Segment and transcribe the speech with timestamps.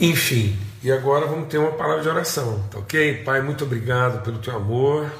[0.00, 3.22] Enfim, e agora vamos ter uma palavra de oração, tá ok?
[3.24, 5.12] Pai, muito obrigado pelo teu amor.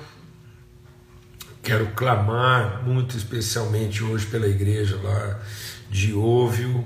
[1.63, 5.39] Quero clamar muito especialmente hoje pela igreja lá
[5.89, 6.85] de Óvio.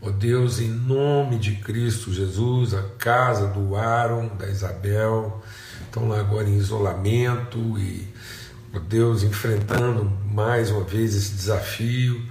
[0.00, 5.42] Ó Deus, em nome de Cristo Jesus, a casa do Aaron, da Isabel,
[5.84, 8.06] estão lá agora em isolamento e,
[8.72, 12.22] ó Deus, enfrentando mais uma vez esse desafio,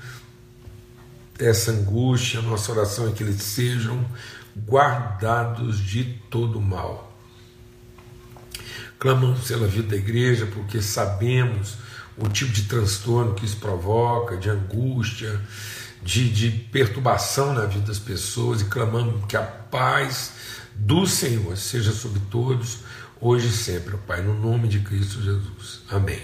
[1.39, 2.41] essa angústia.
[2.41, 4.05] Nossa oração é que eles sejam
[4.55, 7.13] guardados de todo mal.
[8.97, 11.77] Clamamos pela vida da igreja porque sabemos
[12.18, 15.41] o tipo de transtorno que isso provoca, de angústia,
[16.01, 20.33] de, de perturbação na vida das pessoas e clamamos que a paz
[20.75, 22.79] do Senhor seja sobre todos,
[23.19, 25.82] hoje e sempre, Pai, no nome de Cristo Jesus.
[25.89, 26.21] Amém.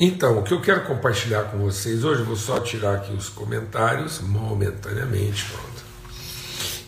[0.00, 4.20] Então, o que eu quero compartilhar com vocês hoje, vou só tirar aqui os comentários
[4.20, 5.81] momentaneamente, pronto.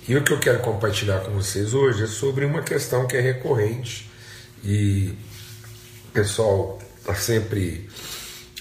[0.07, 3.21] E o que eu quero compartilhar com vocês hoje é sobre uma questão que é
[3.23, 4.11] recorrente
[4.63, 5.15] e
[6.09, 7.89] o pessoal está sempre,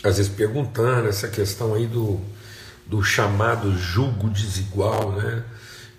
[0.02, 2.22] às vezes, perguntando essa questão aí do,
[2.86, 5.44] do chamado julgo desigual, né?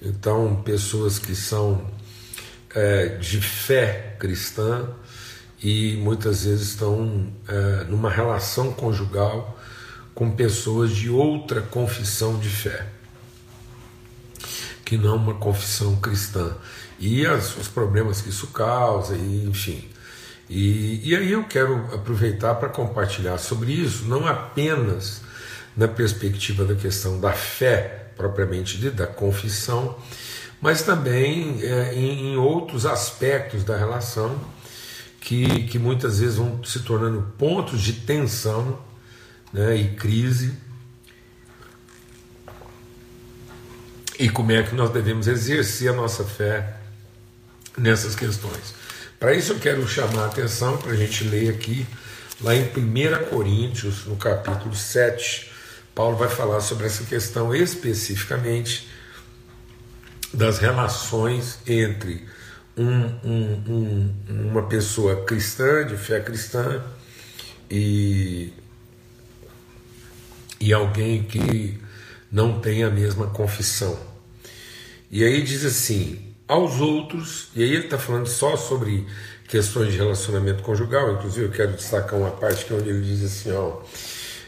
[0.00, 1.90] Então, pessoas que são
[2.74, 4.88] é, de fé cristã
[5.62, 9.60] e muitas vezes estão é, numa relação conjugal
[10.14, 12.86] com pessoas de outra confissão de fé
[14.94, 16.54] que não uma confissão cristã.
[17.00, 19.88] E as, os problemas que isso causa, e, enfim.
[20.48, 25.22] E, e aí eu quero aproveitar para compartilhar sobre isso, não apenas
[25.76, 29.98] na perspectiva da questão da fé propriamente dita, da confissão,
[30.60, 34.38] mas também é, em, em, outros aspectos da relação
[35.20, 38.78] que, que muitas vezes vão se tornando pontos de tensão
[39.52, 40.56] né, e crise
[44.18, 46.74] e como é que nós devemos exercer a nossa fé
[47.76, 48.74] nessas questões.
[49.18, 51.86] Para isso eu quero chamar a atenção para a gente ler aqui,
[52.40, 55.50] lá em 1 Coríntios, no capítulo 7,
[55.94, 58.88] Paulo vai falar sobre essa questão especificamente
[60.32, 62.26] das relações entre
[62.76, 64.14] um, um, um,
[64.50, 66.82] uma pessoa cristã, de fé cristã,
[67.70, 68.52] e,
[70.60, 71.80] e alguém que
[72.34, 73.96] não tem a mesma confissão.
[75.08, 79.06] E aí diz assim: aos outros, e aí ele está falando só sobre
[79.46, 83.22] questões de relacionamento conjugal, inclusive eu quero destacar uma parte que é onde ele diz
[83.22, 83.78] assim: ó,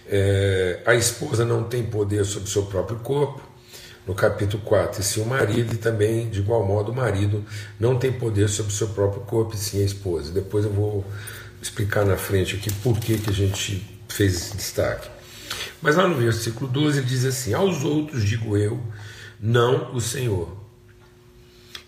[0.09, 3.41] é, a esposa não tem poder sobre seu próprio corpo,
[4.05, 7.45] no capítulo 4, e sim o marido, e também, de igual modo, o marido
[7.79, 10.33] não tem poder sobre seu próprio corpo, e sim a esposa.
[10.33, 11.05] Depois eu vou
[11.63, 15.16] explicar na frente aqui por que, que a gente fez esse destaque.
[15.83, 18.81] Mas lá no versículo 12 ele diz assim: Aos outros digo eu,
[19.41, 20.57] não o Senhor.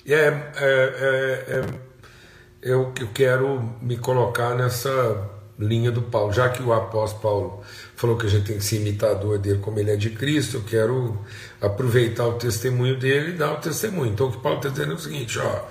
[0.04, 1.88] E é, é, é, é
[2.62, 4.90] eu, eu quero me colocar nessa
[5.58, 7.62] linha do Paulo, já que o apóstolo Paulo
[7.96, 10.62] falou que a gente tem que ser imitador dele como ele é de Cristo, eu
[10.62, 11.18] quero
[11.60, 14.12] aproveitar o testemunho dele e dar o testemunho.
[14.12, 15.64] Então o que Paulo está dizendo é o seguinte: ó,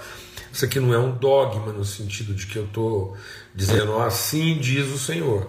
[0.52, 3.16] isso aqui não é um dogma no sentido de que eu estou
[3.56, 5.48] dizendo assim diz o Senhor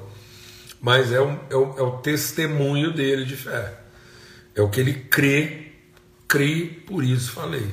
[0.80, 3.80] mas é o, é, o, é o testemunho dele de fé.
[4.54, 5.72] É o que ele crê,
[6.26, 7.66] crê, por isso falei.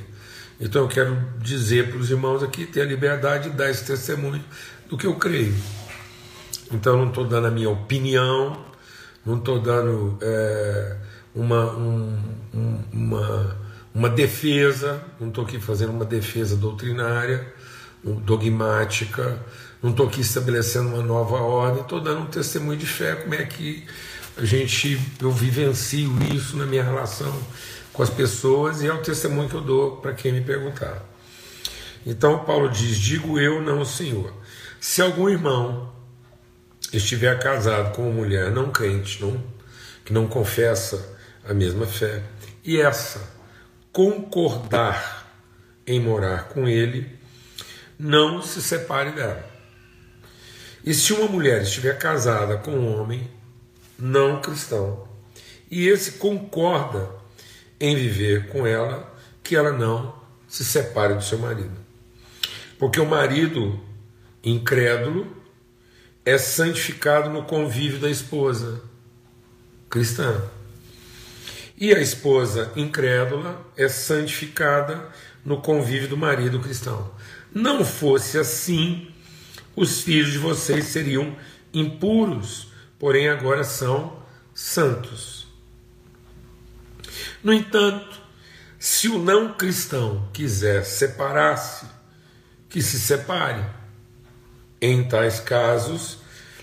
[0.59, 4.43] Então eu quero dizer para os irmãos aqui ter a liberdade de dar esse testemunho
[4.89, 5.55] do que eu creio.
[6.71, 8.65] Então eu não estou dando a minha opinião,
[9.25, 10.97] não estou dando é,
[11.33, 12.17] uma, um,
[12.53, 13.57] um, uma,
[13.93, 17.53] uma defesa, não estou aqui fazendo uma defesa doutrinária,
[18.03, 19.39] dogmática,
[19.81, 23.43] não estou aqui estabelecendo uma nova ordem, estou dando um testemunho de fé, como é
[23.45, 23.85] que
[24.37, 27.33] a gente, eu vivencio isso na minha relação
[27.93, 31.03] com as pessoas e é o testemunho que eu dou para quem me perguntar.
[32.05, 34.33] Então Paulo diz: Digo eu, não o Senhor.
[34.79, 35.93] Se algum irmão
[36.91, 39.41] estiver casado com uma mulher não crente, não,
[40.03, 42.21] que não confessa a mesma fé,
[42.63, 43.33] e essa
[43.91, 45.31] concordar
[45.87, 47.17] em morar com ele,
[47.97, 49.54] não se separe dela.
[50.85, 53.27] E se uma mulher estiver casada com um homem
[53.97, 55.07] não cristão
[55.69, 57.09] e esse concorda
[57.79, 59.11] em viver com ela,
[59.43, 60.15] que ela não
[60.47, 61.75] se separe do seu marido.
[62.77, 63.79] Porque o marido
[64.43, 65.35] incrédulo
[66.23, 68.81] é santificado no convívio da esposa
[69.89, 70.39] cristã.
[71.77, 75.09] E a esposa incrédula é santificada
[75.43, 77.11] no convívio do marido cristão.
[77.51, 79.13] Não fosse assim,
[79.75, 81.35] os filhos de vocês seriam
[81.73, 82.67] impuros,
[82.97, 84.17] porém agora são
[84.53, 85.47] santos.
[87.43, 88.25] No entanto,
[88.87, 91.87] Se o não cristão quiser separar-se,
[92.69, 93.65] que se separe.
[94.79, 96.19] Em tais casos,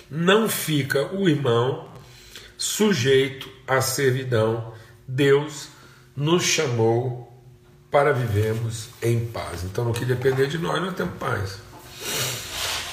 [0.08, 1.88] não fica o irmão
[2.56, 4.72] sujeito à servidão.
[5.08, 5.66] Deus
[6.14, 7.42] nos chamou
[7.90, 9.64] para vivermos em paz.
[9.64, 11.58] Então, no que depender de nós, nós temos paz.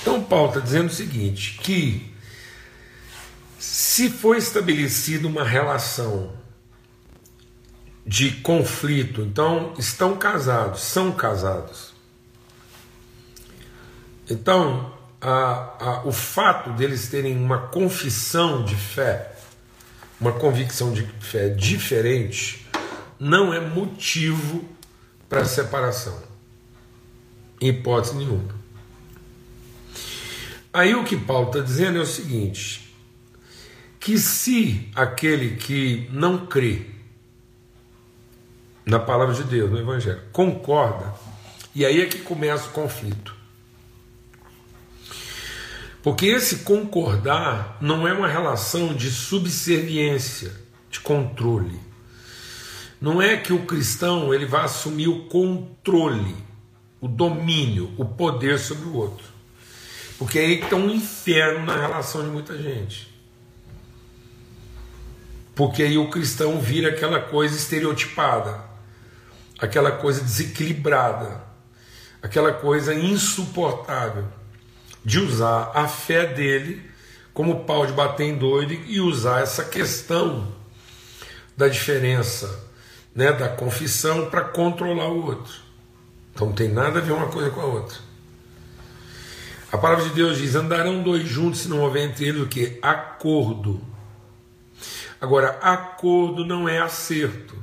[0.01, 2.13] Então, Paulo está dizendo o seguinte: que
[3.57, 6.31] se foi estabelecida uma relação
[8.05, 11.93] de conflito, então estão casados, são casados.
[14.29, 19.35] Então, a, a, o fato deles terem uma confissão de fé,
[20.19, 22.67] uma convicção de fé diferente,
[23.19, 24.63] não é motivo
[25.27, 26.17] para separação,
[27.59, 28.58] em hipótese nenhuma.
[30.71, 32.93] Aí o que Paulo está dizendo é o seguinte:
[33.99, 36.85] que se aquele que não crê
[38.85, 41.13] na palavra de Deus, no Evangelho, concorda,
[41.73, 43.35] e aí é que começa o conflito.
[46.01, 50.53] Porque esse concordar não é uma relação de subserviência,
[50.89, 51.79] de controle.
[53.01, 56.35] Não é que o cristão ele vai assumir o controle,
[57.01, 59.38] o domínio, o poder sobre o outro.
[60.19, 63.09] Porque é aí está um inferno na relação de muita gente.
[65.55, 68.59] Porque aí o cristão vira aquela coisa estereotipada,
[69.57, 71.41] aquela coisa desequilibrada,
[72.21, 74.25] aquela coisa insuportável
[75.05, 76.89] de usar a fé dele
[77.33, 80.53] como pau de bater em doido e usar essa questão
[81.55, 82.67] da diferença
[83.15, 85.53] né, da confissão para controlar o outro.
[86.33, 88.08] Então não tem nada a ver uma coisa com a outra.
[89.71, 92.77] A palavra de Deus diz: andarão dois juntos se não houver entre eles o que?
[92.81, 93.81] Acordo.
[95.21, 97.55] Agora, acordo não é acerto.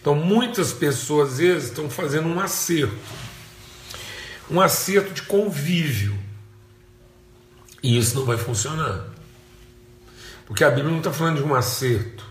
[0.00, 3.26] Então, muitas pessoas às vezes estão fazendo um acerto
[4.50, 6.16] um acerto de convívio.
[7.82, 9.04] E isso não vai funcionar.
[10.46, 12.24] Porque a Bíblia não está falando de um acerto,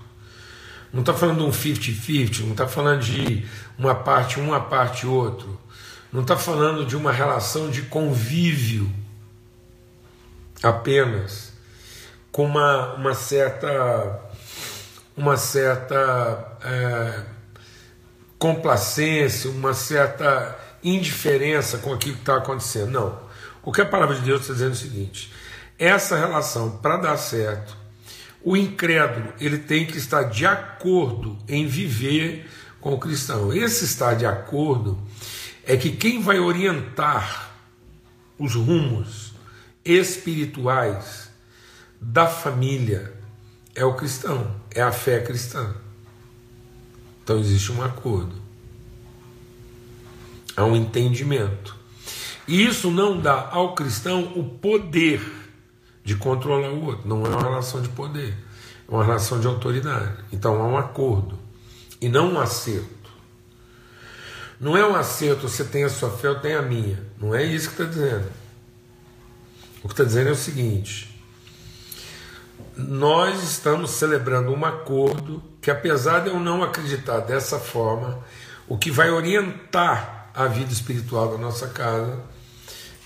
[0.92, 3.46] não está falando de um 50-50, não está falando de
[3.78, 5.60] uma parte um, uma parte outro,
[6.16, 8.90] não está falando de uma relação de convívio
[10.64, 11.52] apenas,
[12.32, 14.22] com uma, uma certa,
[15.18, 17.22] uma certa é,
[18.40, 22.92] complacência, uma certa indiferença com aquilo que está acontecendo.
[22.92, 23.20] Não.
[23.62, 25.34] O que a palavra de Deus está dizendo é o seguinte:
[25.78, 27.76] essa relação, para dar certo,
[28.42, 33.52] o incrédulo ele tem que estar de acordo em viver com o cristão.
[33.52, 34.98] Esse estar de acordo
[35.66, 37.52] é que quem vai orientar
[38.38, 39.34] os rumos
[39.84, 41.30] espirituais
[42.00, 43.14] da família
[43.74, 45.76] é o cristão, é a fé cristã.
[47.24, 48.36] Então existe um acordo
[50.56, 51.76] a um entendimento.
[52.48, 55.20] E isso não dá ao cristão o poder
[56.04, 57.08] de controlar o outro.
[57.08, 58.38] Não é uma relação de poder,
[58.88, 60.24] é uma relação de autoridade.
[60.32, 61.40] Então há um acordo
[62.00, 62.95] e não um acerto.
[64.66, 67.00] Não é um acerto, você tem a sua fé, eu tenho a minha.
[67.22, 68.26] Não é isso que está dizendo.
[69.84, 71.24] O que está dizendo é o seguinte:
[72.76, 78.20] nós estamos celebrando um acordo que, apesar de eu não acreditar dessa forma,
[78.68, 82.20] o que vai orientar a vida espiritual da nossa casa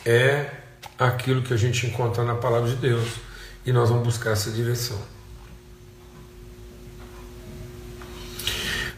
[0.06, 0.50] é
[0.98, 3.16] aquilo que a gente encontra na palavra de Deus
[3.66, 4.98] e nós vamos buscar essa direção.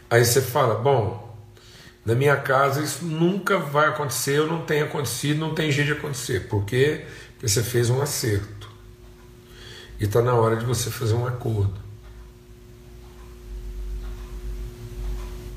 [0.08, 1.31] Aí você fala: bom,
[2.04, 5.98] na minha casa isso nunca vai acontecer, ou não tem acontecido, não tem jeito de
[5.98, 6.48] acontecer.
[6.48, 7.04] Por quê?
[7.32, 8.68] Porque você fez um acerto.
[10.00, 11.80] E está na hora de você fazer um acordo.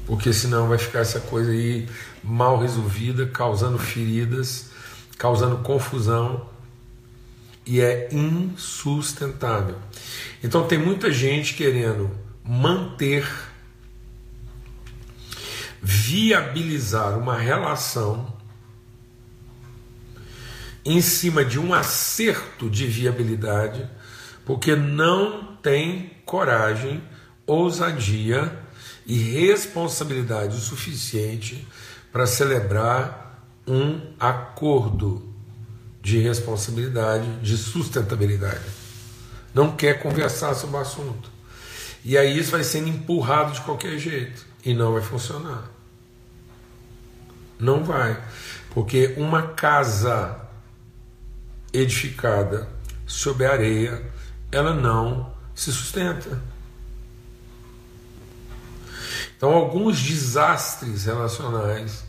[0.05, 1.89] Porque senão vai ficar essa coisa aí
[2.23, 4.69] mal resolvida, causando feridas,
[5.17, 6.47] causando confusão
[7.65, 9.77] e é insustentável.
[10.43, 12.11] Então tem muita gente querendo
[12.43, 13.27] manter,
[15.87, 18.33] viabilizar uma relação
[20.83, 23.87] em cima de um acerto de viabilidade,
[24.43, 27.03] porque não tem coragem,
[27.45, 28.51] ousadia
[29.05, 31.67] e responsabilidade o suficiente
[32.11, 35.31] para celebrar um acordo
[36.01, 38.65] de responsabilidade, de sustentabilidade.
[39.53, 41.29] Não quer conversar sobre o assunto.
[42.03, 45.74] E aí isso vai sendo empurrado de qualquer jeito e não vai funcionar.
[47.59, 48.21] Não vai.
[48.71, 50.41] Porque uma casa
[51.71, 52.67] edificada
[53.05, 54.11] sobre areia,
[54.51, 56.41] ela não se sustenta.
[59.37, 62.03] Então, alguns desastres relacionais,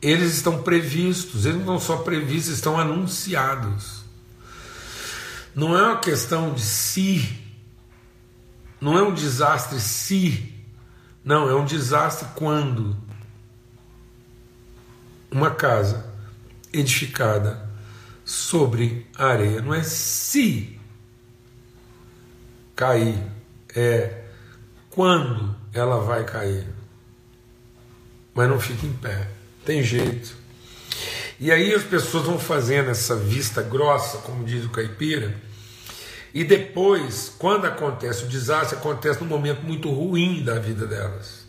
[0.00, 4.02] eles estão previstos, eles não só previstos, estão anunciados.
[5.54, 7.38] Não é uma questão de se,
[8.80, 10.52] não é um desastre se,
[11.24, 12.96] não, é um desastre quando
[15.32, 16.04] uma casa
[16.72, 17.68] edificada
[18.24, 20.78] sobre a areia, não é se
[22.76, 23.18] cair,
[23.74, 24.24] é
[24.90, 26.66] quando ela vai cair.
[28.34, 29.28] Mas não fica em pé,
[29.64, 30.34] tem jeito.
[31.40, 35.34] E aí as pessoas vão fazendo essa vista grossa, como diz o caipira,
[36.34, 41.41] e depois, quando acontece o desastre, acontece num momento muito ruim da vida delas.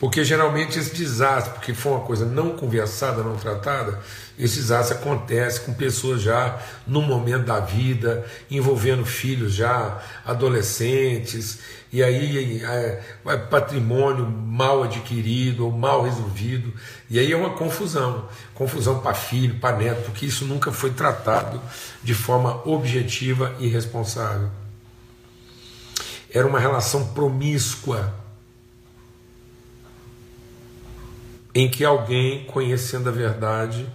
[0.00, 3.98] Porque geralmente esse desastre, porque foi uma coisa não conversada, não tratada,
[4.38, 11.58] esse desastre acontece com pessoas já no momento da vida, envolvendo filhos já adolescentes,
[11.92, 16.72] e aí é, é patrimônio mal adquirido ou mal resolvido,
[17.10, 21.60] e aí é uma confusão confusão para filho, para neto, porque isso nunca foi tratado
[22.04, 24.48] de forma objetiva e responsável.
[26.30, 28.12] Era uma relação promíscua
[31.54, 33.86] em que alguém, conhecendo a verdade,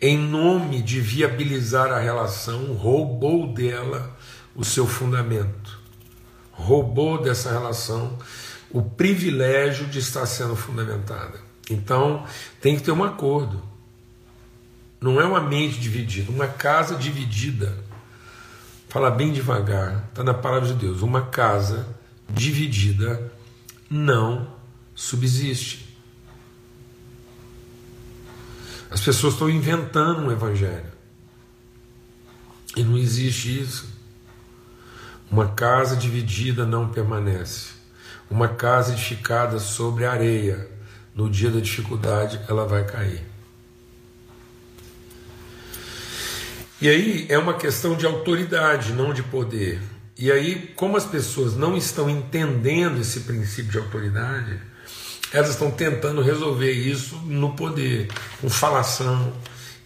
[0.00, 4.16] em nome de viabilizar a relação, roubou dela
[4.54, 5.78] o seu fundamento,
[6.52, 8.18] roubou dessa relação
[8.70, 11.40] o privilégio de estar sendo fundamentada.
[11.68, 12.24] Então,
[12.60, 13.62] tem que ter um acordo.
[15.00, 17.76] Não é uma mente dividida, uma casa dividida.
[18.88, 21.02] Fala bem devagar, está na palavra de Deus.
[21.02, 21.86] Uma casa
[22.28, 23.32] dividida
[23.88, 24.59] não
[25.00, 25.96] subsiste.
[28.90, 30.92] As pessoas estão inventando um evangelho.
[32.76, 33.88] E não existe isso.
[35.30, 37.70] Uma casa dividida não permanece.
[38.30, 40.70] Uma casa edificada sobre areia,
[41.14, 43.22] no dia da dificuldade, ela vai cair.
[46.78, 49.80] E aí é uma questão de autoridade, não de poder.
[50.18, 54.69] E aí, como as pessoas não estão entendendo esse princípio de autoridade,
[55.32, 58.08] elas estão tentando resolver isso no poder,
[58.40, 59.32] com falação,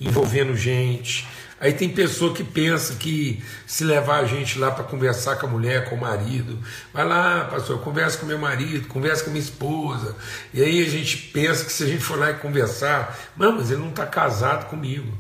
[0.01, 1.27] envolvendo gente.
[1.61, 5.49] Aí tem pessoa que pensa que se levar a gente lá para conversar com a
[5.49, 6.59] mulher, com o marido,
[6.93, 10.17] vai lá, pastor, conversa com meu marido, conversa com minha esposa.
[10.53, 13.71] E aí a gente pensa que se a gente for lá e conversar, não, mas
[13.71, 15.17] ele não está casado comigo.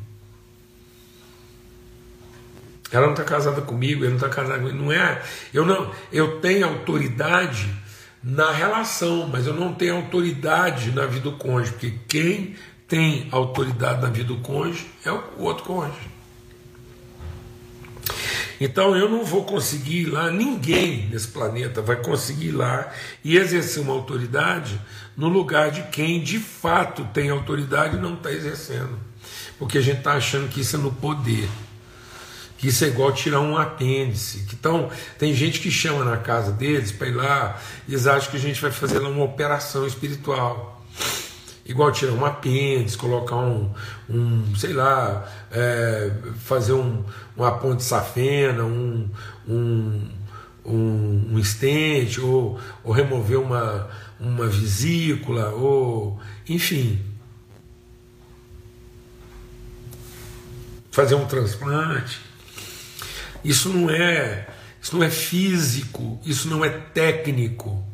[2.91, 4.77] Ela não está casada comigo, ele não está casado comigo.
[4.77, 5.21] Não é.
[5.53, 5.93] Eu não.
[6.13, 7.69] Eu tenho autoridade
[8.25, 12.57] na relação, mas eu não tenho autoridade na vida do cônjuge, porque quem
[12.89, 16.15] tem autoridade na vida do cônjuge é o outro cônjuge.
[18.59, 22.91] Então eu não vou conseguir ir lá, ninguém nesse planeta vai conseguir ir lá
[23.23, 24.81] e exercer uma autoridade
[25.17, 28.99] no lugar de quem de fato tem autoridade e não está exercendo.
[29.59, 31.49] Porque a gente está achando que isso é no poder
[32.65, 34.47] que isso é igual tirar um apêndice.
[34.55, 38.39] Então, tem gente que chama na casa deles para ir lá, e eles acham que
[38.39, 40.83] a gente vai fazer lá uma operação espiritual.
[41.67, 43.71] Igual tirar um apêndice, colocar um,
[44.09, 47.05] um sei lá, é, fazer um,
[47.37, 49.11] uma ponte safena, um,
[49.47, 50.09] um,
[50.65, 56.19] um, um estente, ou, ou remover uma, uma vesícula, ou
[56.49, 56.99] enfim.
[60.91, 62.34] Fazer um transplante.
[63.45, 64.49] Isso não é,
[64.81, 67.85] isso não é físico, isso não é técnico.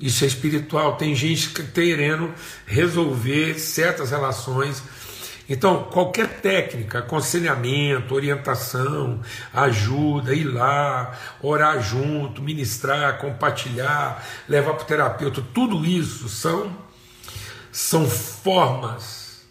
[0.00, 0.96] Isso é espiritual.
[0.96, 2.32] Tem gente que querendo
[2.66, 4.82] resolver certas relações.
[5.46, 9.20] Então, qualquer técnica, aconselhamento, orientação,
[9.52, 16.74] ajuda, ir lá, orar junto, ministrar, compartilhar, levar para o terapeuta, tudo isso são,
[17.72, 19.44] são formas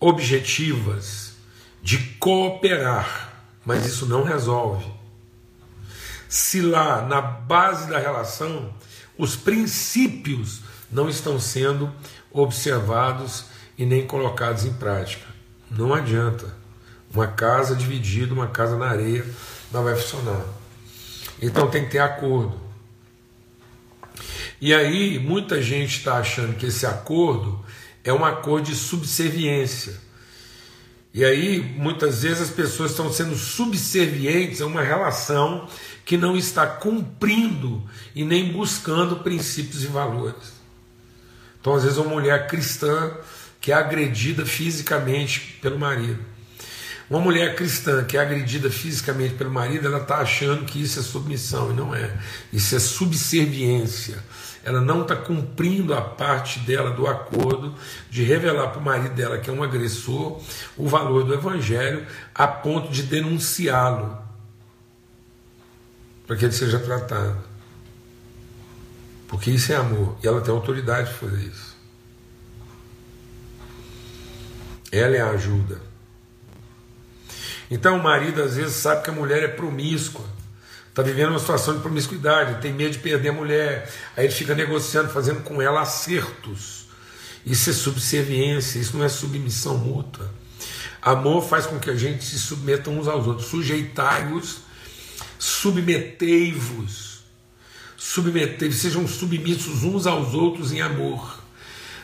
[0.00, 1.34] objetivas
[1.80, 3.29] de cooperar
[3.64, 4.90] mas isso não resolve.
[6.28, 8.72] Se lá na base da relação
[9.18, 11.92] os princípios não estão sendo
[12.30, 15.26] observados e nem colocados em prática,
[15.70, 16.58] não adianta.
[17.12, 19.26] Uma casa dividida, uma casa na areia,
[19.72, 20.44] não vai funcionar.
[21.42, 22.58] Então tem que ter acordo.
[24.60, 27.64] E aí muita gente está achando que esse acordo
[28.04, 30.00] é um acordo de subserviência
[31.12, 35.68] e aí, muitas vezes, as pessoas estão sendo subservientes a uma relação
[36.04, 37.82] que não está cumprindo
[38.14, 40.60] e nem buscando princípios e valores.
[41.60, 43.12] Então, às vezes, uma mulher cristã
[43.60, 46.18] que é agredida fisicamente pelo marido.
[47.10, 51.02] Uma mulher cristã que é agredida fisicamente pelo marido, ela está achando que isso é
[51.02, 52.16] submissão, e não é.
[52.52, 54.22] Isso é subserviência.
[54.62, 57.74] Ela não está cumprindo a parte dela do acordo
[58.10, 60.40] de revelar para o marido dela, que é um agressor,
[60.76, 64.18] o valor do evangelho, a ponto de denunciá-lo,
[66.26, 67.38] para que ele seja tratado.
[69.28, 71.76] Porque isso é amor, e ela tem autoridade de fazer isso.
[74.92, 75.80] Ela é a ajuda.
[77.70, 80.24] Então o marido às vezes sabe que a mulher é promíscua,
[80.90, 84.54] está vivendo uma situação de promiscuidade, tem medo de perder a mulher, aí ele fica
[84.54, 86.86] negociando, fazendo com ela acertos.
[87.46, 90.30] Isso é subserviência, isso não é submissão mútua.
[91.00, 93.48] Amor faz com que a gente se submeta uns aos outros.
[93.48, 94.58] Sujeitai-vos,
[95.38, 97.20] submetei-vos,
[97.96, 101.39] submetei-vos, sejam submissos uns aos outros em amor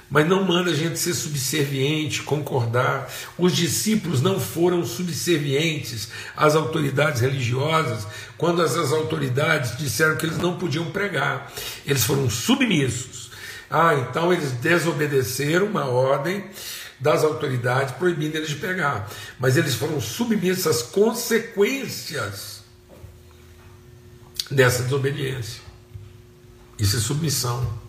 [0.09, 3.11] mas não manda a gente ser subserviente, concordar.
[3.37, 8.07] Os discípulos não foram subservientes às autoridades religiosas
[8.39, 11.53] quando essas autoridades disseram que eles não podiam pregar.
[11.85, 13.31] Eles foram submissos.
[13.69, 16.45] Ah, então eles desobedeceram uma ordem
[17.01, 19.11] das autoridades proibindo eles de pregar.
[19.39, 22.65] Mas eles foram submissos às consequências
[24.51, 25.61] dessa desobediência.
[26.79, 27.86] Isso é submissão.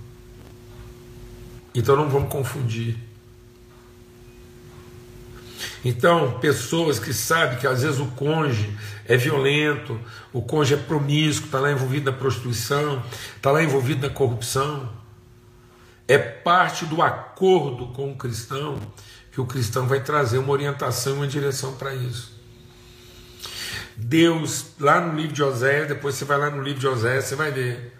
[1.78, 2.98] Então não vamos confundir.
[5.86, 10.00] Então, pessoas que sabem que às vezes o cônjuge é violento,
[10.34, 13.04] o cônjuge é promíscuo, está lá envolvido na prostituição,
[13.36, 14.92] está lá envolvido na corrupção,
[16.08, 18.80] é parte do acordo com o cristão
[19.32, 22.36] que o cristão vai trazer uma orientação e uma direção para isso.
[23.96, 27.36] Deus, lá no livro de Oséias, depois você vai lá no livro de Oséias, você
[27.36, 27.97] vai ver.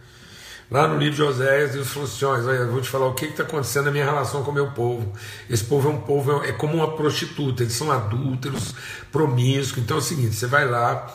[0.70, 3.26] Lá no livro de Oséias, Deus falou assim: olha, eu vou te falar o que
[3.26, 5.14] está acontecendo na minha relação com o meu povo.
[5.50, 8.76] Esse povo é um povo, é como uma prostituta, eles são adúlteros,
[9.12, 9.84] promíscuos.
[9.84, 11.08] Então é o seguinte: você vai lá,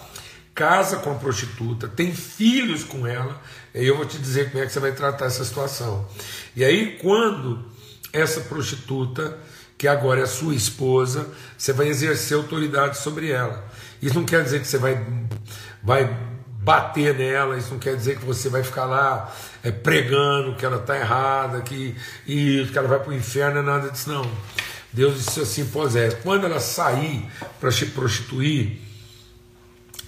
[0.55, 3.41] casa com a prostituta, tem filhos com ela,
[3.75, 6.07] e eu vou te dizer como é que você vai tratar essa situação.
[6.57, 7.63] E aí, quando
[8.11, 9.39] essa prostituta,
[9.77, 11.27] que agora é sua esposa,
[11.59, 13.69] você vai exercer autoridade sobre ela.
[14.01, 15.05] Isso não quer dizer que você vai,
[15.83, 16.32] vai
[16.63, 20.77] bater nela, isso não quer dizer que você vai ficar lá é, pregando que ela
[20.77, 24.31] está errada, que, e, que ela vai para o inferno, é nada disso não.
[24.93, 27.27] Deus disse assim, pois é, quando ela sair
[27.59, 28.81] para se prostituir,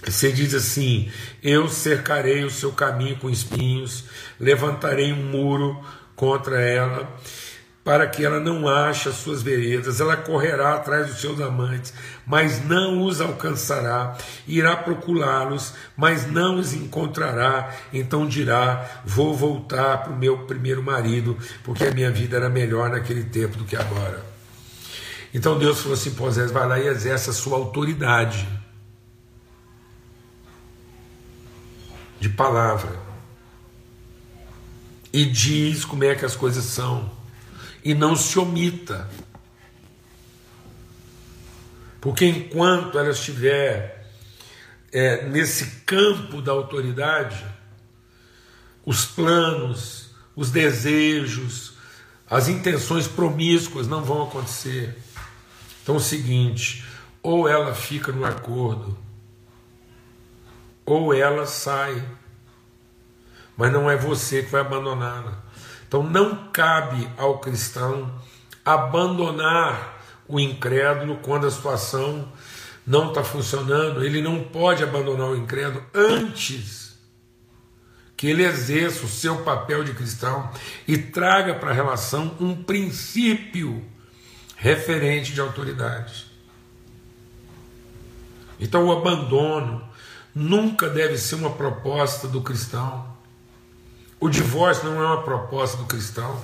[0.07, 4.03] você diz assim: Eu cercarei o seu caminho com espinhos,
[4.39, 5.83] levantarei um muro
[6.15, 7.11] contra ela,
[7.85, 11.93] para que ela não ache as suas veredas, ela correrá atrás dos seus amantes,
[12.25, 14.17] mas não os alcançará,
[14.47, 21.37] irá procurá-los, mas não os encontrará, então dirá: Vou voltar para o meu primeiro marido,
[21.63, 24.25] porque a minha vida era melhor naquele tempo do que agora.
[25.31, 28.49] Então Deus falou assim: Posés, vai lá e exerce a sua autoridade
[32.19, 32.97] de palavra
[35.13, 37.14] e diz como é que as coisas são
[37.85, 39.07] e não se omita.
[42.01, 44.09] Porque enquanto ela estiver
[44.91, 47.45] é, nesse campo da autoridade,
[48.83, 51.73] os planos, os desejos,
[52.27, 54.97] as intenções promíscuas não vão acontecer.
[55.83, 56.83] Então é o seguinte,
[57.21, 58.97] ou ela fica no acordo,
[60.83, 62.03] ou ela sai.
[63.55, 65.44] Mas não é você que vai abandoná-la.
[65.87, 68.11] Então não cabe ao cristão
[68.63, 72.27] abandonar o incrédulo quando a situação
[72.85, 74.03] não está funcionando.
[74.03, 76.85] Ele não pode abandonar o incrédulo antes
[78.17, 80.49] que ele exerça o seu papel de cristão
[80.87, 83.83] e traga para a relação um princípio
[84.55, 86.25] referente de autoridade.
[88.59, 89.83] Então o abandono
[90.33, 93.05] nunca deve ser uma proposta do cristão.
[94.25, 96.43] O divórcio não é uma proposta do cristão.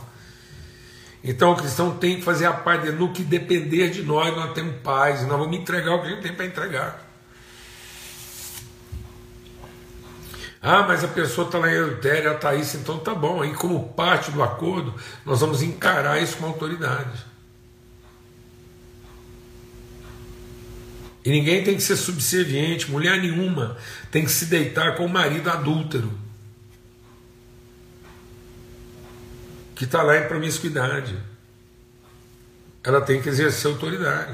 [1.23, 2.97] Então o cristão tem que fazer a parte dele.
[2.97, 5.21] No que depender de nós, nós temos paz.
[5.25, 7.07] Nós vamos entregar o que a gente tem para entregar.
[10.61, 13.41] Ah, mas a pessoa está lá em adultério, ela está isso, então tá bom.
[13.41, 14.93] Aí, como parte do acordo,
[15.25, 17.25] nós vamos encarar isso com autoridade.
[21.25, 23.75] E ninguém tem que ser subserviente, mulher nenhuma
[24.11, 26.30] tem que se deitar com o marido adúltero.
[29.81, 31.17] Que está lá em promiscuidade.
[32.83, 34.31] Ela tem que exercer autoridade.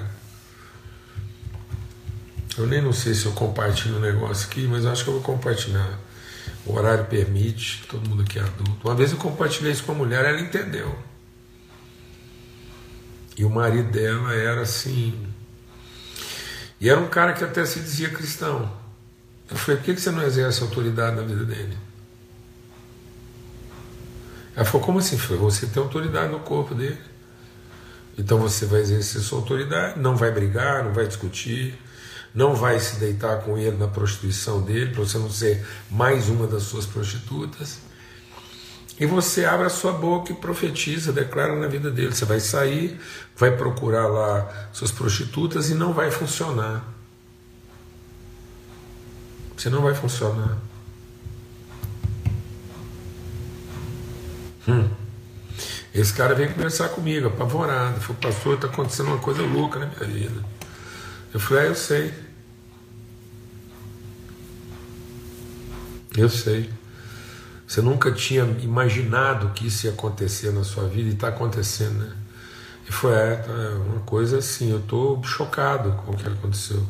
[2.57, 5.13] Eu nem não sei se eu compartilho o um negócio aqui, mas acho que eu
[5.13, 5.99] vou compartilhar.
[6.65, 8.85] O horário permite, todo mundo aqui é adulto.
[8.85, 10.99] Uma vez eu compartilhei isso com a mulher, ela entendeu.
[13.37, 15.33] E o marido dela era assim.
[16.77, 18.69] E era um cara que até se dizia cristão.
[19.49, 21.77] Eu falei, por que você não exerce autoridade na vida dele?
[24.57, 25.19] Ela falou, como assim?
[25.19, 26.97] Foi você tem autoridade no corpo dele.
[28.17, 31.79] Então você vai exercer sua autoridade, não vai brigar, não vai discutir,
[32.33, 36.47] não vai se deitar com ele na prostituição dele, para você não ser mais uma
[36.47, 37.77] das suas prostitutas.
[38.99, 42.15] E você abre a sua boca e profetiza, declara na vida dele.
[42.15, 42.99] Você vai sair,
[43.35, 46.83] vai procurar lá suas prostitutas e não vai funcionar.
[49.55, 50.57] Você não vai funcionar.
[54.67, 54.89] Hum.
[55.93, 57.99] Esse cara veio conversar comigo, apavorado.
[57.99, 60.45] Falou, pastor, está acontecendo uma coisa louca na minha vida.
[61.33, 62.13] Eu falei, é, eu sei.
[66.15, 66.69] Eu sei.
[67.67, 72.15] Você nunca tinha imaginado que isso ia acontecer na sua vida e está acontecendo, né?
[72.87, 76.85] E foi é, tá, é uma coisa assim, eu estou chocado com o que aconteceu.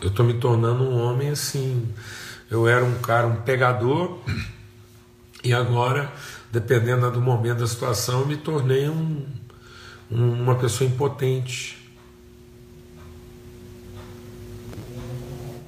[0.00, 1.92] Eu estou me tornando um homem assim.
[2.50, 4.18] Eu era um cara, um pegador,
[5.42, 6.12] e agora,
[6.52, 9.26] dependendo do momento da situação, eu me tornei um,
[10.10, 11.78] um, uma pessoa impotente.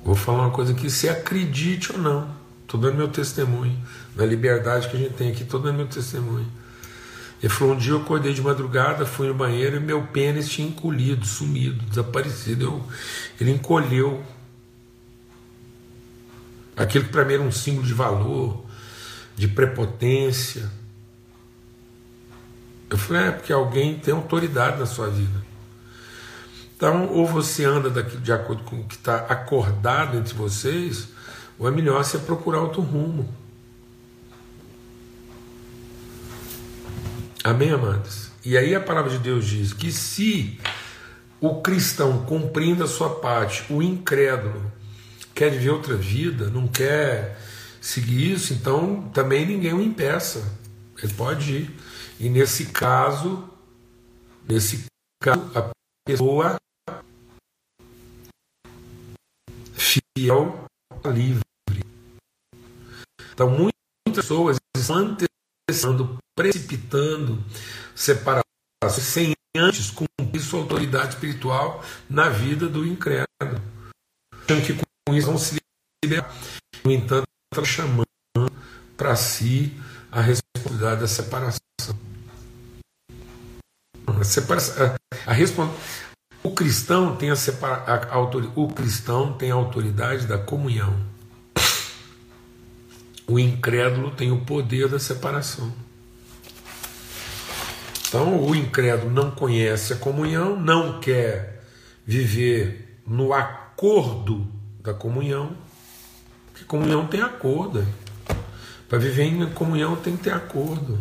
[0.04, 2.28] Vou falar uma coisa aqui, se acredite ou não,
[2.62, 3.78] estou dando meu testemunho,
[4.14, 6.50] na liberdade que a gente tem aqui, estou dando meu testemunho.
[7.42, 10.68] Ele falou: um dia eu acordei de madrugada, fui no banheiro e meu pênis tinha
[10.68, 12.64] encolhido, sumido, desaparecido.
[12.64, 12.84] Eu,
[13.40, 14.22] ele encolheu.
[16.76, 18.64] Aquilo que para mim era um símbolo de valor,
[19.36, 20.70] de prepotência.
[22.90, 25.42] Eu falei: é porque alguém tem autoridade na sua vida.
[26.76, 31.08] Então, ou você anda de acordo com o que está acordado entre vocês,
[31.58, 33.32] ou é melhor você procurar outro rumo.
[37.44, 38.30] Amém, amados?
[38.44, 40.58] E aí a palavra de Deus diz que se
[41.40, 44.70] o cristão cumprindo a sua parte, o incrédulo
[45.34, 47.38] quer viver outra vida, não quer
[47.82, 50.56] seguir isso, então também ninguém o impeça.
[51.02, 51.76] Ele pode ir.
[52.20, 53.50] E nesse caso,
[54.48, 54.86] nesse
[55.20, 55.70] caso, a
[56.06, 56.56] pessoa
[59.74, 60.64] fiel
[61.06, 61.42] livre.
[63.32, 63.72] Então, muitas
[64.14, 65.16] pessoas estão
[65.68, 67.42] antecipando, precipitando
[67.94, 68.42] separação
[68.90, 73.26] sem antes cumprir sua autoridade espiritual na vida do incrédulo.
[74.44, 74.74] Achando que
[75.08, 75.56] com isso vão se
[76.04, 76.32] liberar.
[76.84, 78.06] No entanto, está chamando
[78.96, 79.72] para si
[80.10, 81.60] a responsabilidade da separação.
[84.06, 84.94] A, separação,
[85.26, 85.68] a, a,
[86.42, 90.98] o cristão tem a, separa, a, a o cristão tem a autoridade da comunhão.
[93.26, 95.72] O incrédulo tem o poder da separação.
[98.08, 101.64] Então, o incrédulo não conhece a comunhão, não quer
[102.04, 104.46] viver no acordo
[104.82, 105.56] da comunhão,
[106.62, 107.86] porque comunhão tem acordo.
[108.88, 110.98] Para viver em comunhão tem que ter acordo.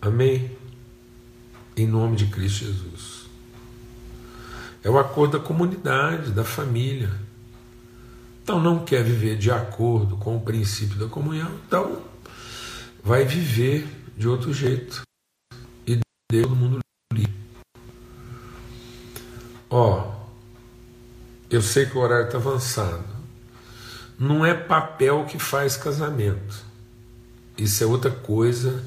[0.00, 0.50] Amém?
[1.76, 3.24] Em nome de Cristo Jesus.
[4.82, 7.10] É o acordo da comunidade, da família.
[8.42, 12.02] Então não quer viver de acordo com o princípio da comunhão, então
[13.02, 15.00] vai viver de outro jeito.
[15.86, 15.98] E
[16.30, 17.32] Deus todo mundo livre.
[19.70, 20.12] Ó,
[21.50, 23.13] eu sei que o horário está avançado.
[24.24, 26.64] Não é papel que faz casamento.
[27.58, 28.82] Isso é outra coisa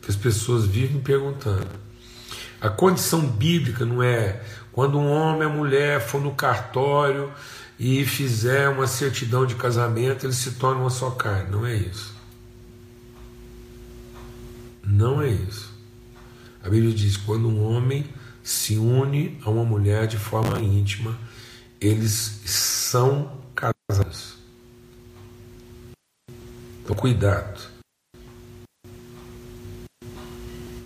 [0.00, 1.68] que as pessoas vivem perguntando.
[2.60, 4.42] A condição bíblica não é
[4.72, 7.30] quando um homem e a mulher for no cartório
[7.78, 11.50] e fizer uma certidão de casamento, eles se tornam uma só carne.
[11.50, 12.12] Não é isso.
[14.82, 15.72] Não é isso.
[16.60, 18.04] A Bíblia diz: quando um homem
[18.42, 21.16] se une a uma mulher de forma íntima,
[21.80, 24.42] eles são casados.
[26.82, 27.60] Então, cuidado.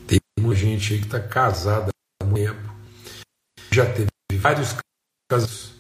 [0.07, 0.19] Tem
[0.55, 1.91] gente aí que está casada
[2.23, 2.77] há muito tempo
[3.71, 4.09] já teve
[4.41, 4.75] vários
[5.31, 5.75] casos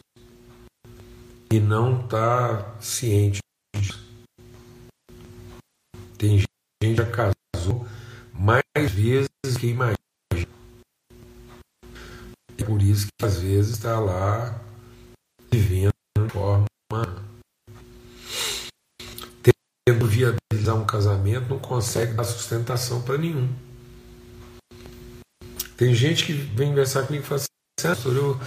[1.50, 3.38] e não está ciente
[3.74, 3.98] disso.
[6.18, 6.48] Tem gente
[6.82, 7.88] que já casou
[8.34, 9.96] mais vezes que imagina.
[12.58, 14.60] É por isso que às vezes está lá
[15.50, 15.95] vivendo
[19.88, 23.48] Tendo viabilizar um casamento, não consegue dar sustentação para nenhum.
[25.76, 27.46] Tem gente que vem conversar comigo e fala assim,
[27.80, 28.40] pastor, eu,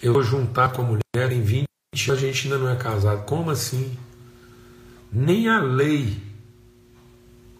[0.00, 3.26] eu vou juntar com a mulher em 20 anos, a gente ainda não é casado.
[3.26, 3.98] Como assim?
[5.12, 6.16] Nem a lei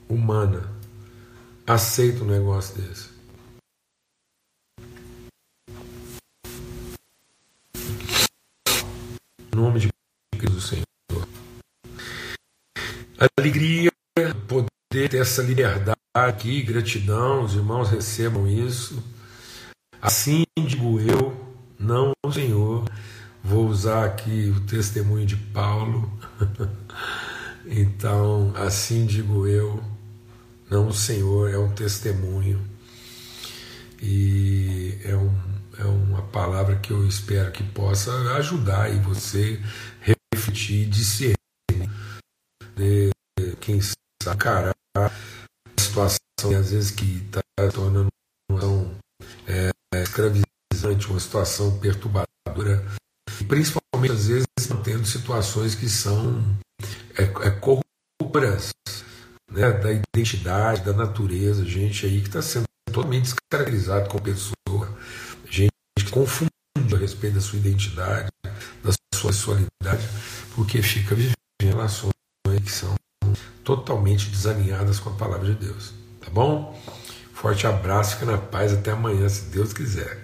[0.09, 0.73] humana
[1.67, 3.12] aceita um negócio desse.
[13.39, 13.93] Alegria,
[14.49, 19.01] poder ter essa liberdade aqui, gratidão, os irmãos recebam isso.
[20.01, 21.33] Assim digo eu,
[21.79, 22.85] não o Senhor.
[23.45, 26.13] Vou usar aqui o testemunho de Paulo.
[27.65, 29.81] então, assim digo eu,
[30.69, 32.61] não o Senhor, é um testemunho.
[34.03, 35.33] E é, um,
[35.79, 39.61] é uma palavra que eu espero que possa ajudar aí você
[40.01, 41.42] refletir, discernir de
[43.63, 45.11] quem sabe encarar a
[45.81, 46.19] situação
[46.59, 47.41] às vezes que está
[47.73, 48.09] tornando
[48.51, 48.99] uma situação
[49.47, 49.71] é,
[50.03, 52.85] escravizante, uma situação perturbadora,
[53.41, 54.47] e principalmente às vezes
[54.85, 56.43] tendo situações que são
[57.17, 57.51] é, é
[59.53, 64.99] né, da identidade, da natureza, gente aí que está sendo totalmente descaracterizado como pessoa,
[65.49, 66.51] gente que confunde
[66.93, 68.29] a respeito da sua identidade,
[68.83, 70.09] da sua sexualidade,
[70.55, 72.13] porque fica vivendo relações
[72.65, 72.95] que são
[73.65, 75.93] totalmente desalinhadas com a palavra de Deus.
[76.21, 76.79] Tá bom?
[77.33, 80.22] Forte abraço, fica na paz, até amanhã, se Deus quiser.